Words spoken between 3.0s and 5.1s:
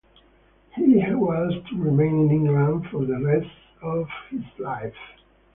the rest of his life.